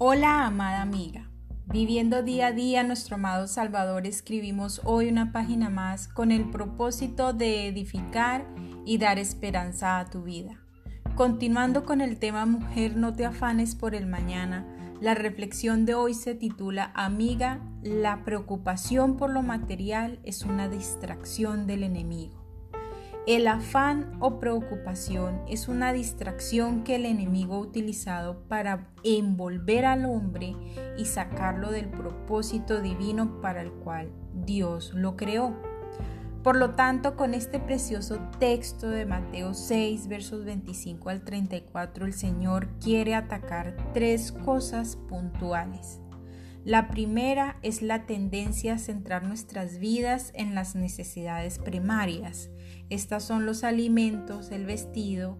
Hola, 0.00 0.46
amada 0.46 0.80
amiga. 0.80 1.28
Viviendo 1.66 2.22
día 2.22 2.46
a 2.46 2.52
día 2.52 2.84
nuestro 2.84 3.16
amado 3.16 3.48
Salvador, 3.48 4.06
escribimos 4.06 4.80
hoy 4.84 5.08
una 5.08 5.32
página 5.32 5.70
más 5.70 6.06
con 6.06 6.30
el 6.30 6.48
propósito 6.50 7.32
de 7.32 7.66
edificar 7.66 8.46
y 8.84 8.98
dar 8.98 9.18
esperanza 9.18 9.98
a 9.98 10.08
tu 10.08 10.22
vida. 10.22 10.60
Continuando 11.16 11.84
con 11.84 12.00
el 12.00 12.20
tema 12.20 12.46
Mujer, 12.46 12.96
no 12.96 13.12
te 13.12 13.24
afanes 13.24 13.74
por 13.74 13.96
el 13.96 14.06
mañana, 14.06 14.64
la 15.00 15.16
reflexión 15.16 15.84
de 15.84 15.94
hoy 15.94 16.14
se 16.14 16.36
titula 16.36 16.92
Amiga, 16.94 17.58
la 17.82 18.22
preocupación 18.24 19.16
por 19.16 19.30
lo 19.30 19.42
material 19.42 20.20
es 20.22 20.44
una 20.44 20.68
distracción 20.68 21.66
del 21.66 21.82
enemigo. 21.82 22.37
El 23.26 23.46
afán 23.46 24.16
o 24.20 24.40
preocupación 24.40 25.42
es 25.48 25.68
una 25.68 25.92
distracción 25.92 26.82
que 26.82 26.96
el 26.96 27.04
enemigo 27.04 27.56
ha 27.56 27.60
utilizado 27.60 28.40
para 28.48 28.88
envolver 29.04 29.84
al 29.84 30.06
hombre 30.06 30.56
y 30.96 31.04
sacarlo 31.04 31.70
del 31.70 31.88
propósito 31.90 32.80
divino 32.80 33.40
para 33.42 33.60
el 33.60 33.70
cual 33.70 34.10
Dios 34.32 34.94
lo 34.94 35.16
creó. 35.16 35.54
Por 36.42 36.56
lo 36.56 36.70
tanto, 36.70 37.16
con 37.16 37.34
este 37.34 37.58
precioso 37.58 38.18
texto 38.38 38.88
de 38.88 39.04
Mateo 39.04 39.52
6, 39.52 40.08
versos 40.08 40.44
25 40.44 41.10
al 41.10 41.22
34, 41.22 42.06
el 42.06 42.14
Señor 42.14 42.68
quiere 42.80 43.14
atacar 43.14 43.76
tres 43.92 44.32
cosas 44.32 44.96
puntuales. 44.96 46.00
La 46.64 46.88
primera 46.88 47.58
es 47.62 47.82
la 47.82 48.04
tendencia 48.06 48.74
a 48.74 48.78
centrar 48.78 49.22
nuestras 49.22 49.78
vidas 49.78 50.32
en 50.34 50.54
las 50.54 50.74
necesidades 50.74 51.58
primarias. 51.58 52.50
Estas 52.90 53.24
son 53.24 53.46
los 53.46 53.64
alimentos, 53.64 54.50
el 54.50 54.66
vestido, 54.66 55.38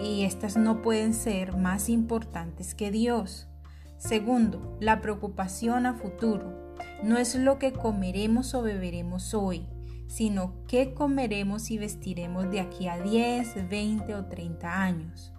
y 0.00 0.24
estas 0.24 0.56
no 0.56 0.82
pueden 0.82 1.14
ser 1.14 1.56
más 1.56 1.88
importantes 1.88 2.74
que 2.74 2.90
Dios. 2.90 3.48
Segundo, 3.96 4.76
la 4.80 5.00
preocupación 5.00 5.86
a 5.86 5.94
futuro. 5.94 6.74
No 7.02 7.18
es 7.18 7.34
lo 7.34 7.58
que 7.58 7.72
comeremos 7.72 8.54
o 8.54 8.62
beberemos 8.62 9.34
hoy, 9.34 9.66
sino 10.06 10.64
qué 10.66 10.94
comeremos 10.94 11.70
y 11.70 11.78
vestiremos 11.78 12.50
de 12.50 12.60
aquí 12.60 12.88
a 12.88 13.00
10, 13.00 13.68
20 13.68 14.14
o 14.14 14.26
30 14.26 14.82
años. 14.82 15.32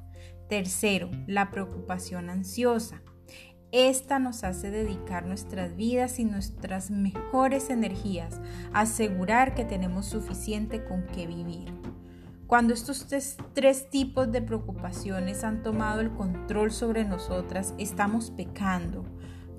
Tercero, 0.47 1.09
la 1.27 1.51
preocupación 1.51 2.29
ansiosa. 2.29 3.01
Esta 3.71 4.17
nos 4.17 4.43
hace 4.43 4.71
dedicar 4.71 5.27
nuestras 5.27 5.75
vidas 5.75 6.17
y 6.17 6.25
nuestras 6.25 6.89
mejores 6.89 7.69
energías 7.69 8.41
a 8.73 8.81
asegurar 8.81 9.53
que 9.53 9.63
tenemos 9.63 10.07
suficiente 10.07 10.83
con 10.83 11.05
qué 11.05 11.27
vivir. 11.27 11.71
Cuando 12.47 12.73
estos 12.73 13.05
tres, 13.53 13.89
tipos 13.91 14.31
de 14.31 14.41
preocupaciones 14.41 15.43
han 15.43 15.61
tomado 15.61 16.01
el 16.01 16.09
control 16.09 16.71
sobre 16.71 17.05
nosotras, 17.05 17.75
estamos 17.77 18.31
pecando, 18.31 19.05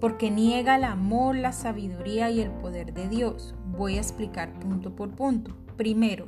porque 0.00 0.32
niega 0.32 0.74
el 0.74 0.82
amor, 0.82 1.36
la 1.36 1.52
sabiduría 1.52 2.30
y 2.30 2.40
el 2.40 2.50
poder 2.50 2.92
de 2.92 3.08
Dios. 3.08 3.54
Voy 3.64 3.96
a 3.96 4.00
explicar 4.00 4.58
punto 4.58 4.96
por 4.96 5.14
punto. 5.14 5.56
Primero, 5.76 6.26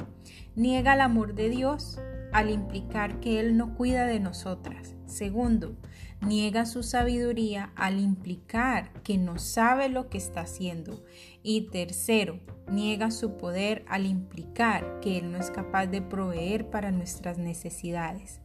niega 0.54 0.94
el 0.94 1.00
amor 1.00 1.34
de 1.34 1.48
Dios 1.48 1.98
al 2.32 2.48
implicar 2.48 3.18
que 3.18 3.40
Él 3.40 3.56
no 3.56 3.74
cuida 3.74 4.06
de 4.06 4.20
nosotras. 4.20 4.94
Segundo, 5.12 5.76
niega 6.22 6.64
su 6.64 6.82
sabiduría 6.82 7.70
al 7.76 8.00
implicar 8.00 8.90
que 9.02 9.18
no 9.18 9.38
sabe 9.38 9.90
lo 9.90 10.08
que 10.08 10.16
está 10.16 10.40
haciendo. 10.40 11.04
Y 11.42 11.68
tercero, 11.68 12.40
niega 12.66 13.10
su 13.10 13.36
poder 13.36 13.84
al 13.88 14.06
implicar 14.06 15.00
que 15.00 15.18
Él 15.18 15.30
no 15.30 15.36
es 15.36 15.50
capaz 15.50 15.86
de 15.86 16.00
proveer 16.00 16.70
para 16.70 16.90
nuestras 16.92 17.36
necesidades. 17.36 18.40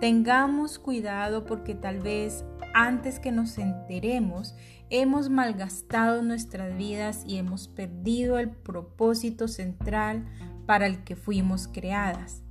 Tengamos 0.00 0.80
cuidado 0.80 1.46
porque 1.46 1.76
tal 1.76 2.00
vez 2.00 2.44
antes 2.74 3.20
que 3.20 3.30
nos 3.30 3.56
enteremos 3.58 4.56
hemos 4.90 5.30
malgastado 5.30 6.22
nuestras 6.22 6.76
vidas 6.76 7.22
y 7.24 7.36
hemos 7.36 7.68
perdido 7.68 8.40
el 8.40 8.50
propósito 8.50 9.46
central 9.46 10.26
para 10.66 10.86
el 10.86 11.04
que 11.04 11.14
fuimos 11.14 11.68
creadas. 11.68 12.42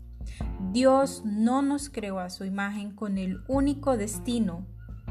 Dios 0.72 1.24
no 1.26 1.62
nos 1.62 1.90
creó 1.90 2.20
a 2.20 2.30
su 2.30 2.46
imagen 2.46 2.92
con 2.92 3.18
el 3.18 3.42
único 3.48 3.98
destino 3.98 4.66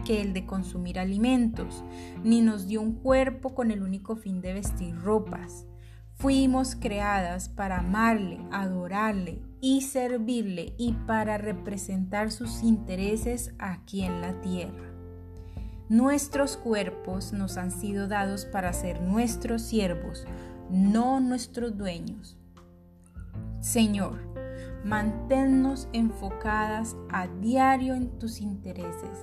que 0.05 0.21
el 0.23 0.33
de 0.33 0.47
consumir 0.47 0.99
alimentos, 0.99 1.85
ni 2.23 2.41
nos 2.41 2.67
dio 2.67 2.81
un 2.81 2.95
cuerpo 2.95 3.55
con 3.55 3.71
el 3.71 3.83
único 3.83 4.17
fin 4.17 4.41
de 4.41 4.55
vestir 4.55 4.97
ropas. 4.97 5.67
Fuimos 6.15 6.75
creadas 6.75 7.49
para 7.49 7.79
amarle, 7.79 8.41
adorarle 8.51 9.43
y 9.61 9.83
servirle 9.83 10.75
y 10.77 10.93
para 11.07 11.39
representar 11.39 12.31
sus 12.31 12.63
intereses 12.63 13.55
aquí 13.59 14.03
en 14.03 14.21
la 14.21 14.41
tierra. 14.41 14.93
Nuestros 15.89 16.57
cuerpos 16.57 17.33
nos 17.33 17.57
han 17.57 17.71
sido 17.71 18.09
dados 18.09 18.45
para 18.45 18.73
ser 18.73 19.01
nuestros 19.01 19.63
siervos, 19.63 20.27
no 20.71 21.21
nuestros 21.21 21.79
dueños. 21.79 22.37
Señor, 23.61 24.28
Manténnos 24.89 25.87
enfocadas 25.93 26.97
a 27.11 27.29
diario 27.29 27.95
en 27.95 28.19
tus 28.19 28.41
intereses, 28.41 29.21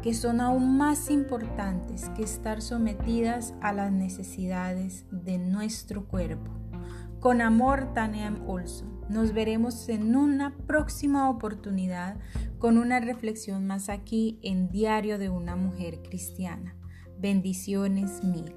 que 0.00 0.14
son 0.14 0.40
aún 0.40 0.78
más 0.78 1.10
importantes 1.10 2.08
que 2.10 2.22
estar 2.22 2.62
sometidas 2.62 3.52
a 3.60 3.72
las 3.72 3.90
necesidades 3.90 5.06
de 5.10 5.38
nuestro 5.38 6.06
cuerpo. 6.06 6.52
Con 7.18 7.40
amor, 7.40 7.92
Taneam 7.94 8.48
Olson. 8.48 9.00
Nos 9.08 9.32
veremos 9.32 9.88
en 9.88 10.14
una 10.14 10.56
próxima 10.56 11.28
oportunidad 11.28 12.18
con 12.60 12.78
una 12.78 13.00
reflexión 13.00 13.66
más 13.66 13.88
aquí 13.88 14.38
en 14.44 14.68
Diario 14.68 15.18
de 15.18 15.30
una 15.30 15.56
Mujer 15.56 16.00
Cristiana. 16.00 16.76
Bendiciones 17.18 18.22
mil. 18.22 18.54